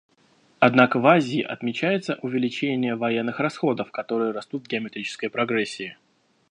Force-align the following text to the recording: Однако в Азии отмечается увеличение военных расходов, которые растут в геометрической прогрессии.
Однако 0.57 0.97
в 0.97 1.05
Азии 1.05 1.43
отмечается 1.43 2.17
увеличение 2.23 2.95
военных 2.95 3.39
расходов, 3.39 3.91
которые 3.91 4.31
растут 4.31 4.65
в 4.65 4.67
геометрической 4.67 5.29
прогрессии. 5.29 5.95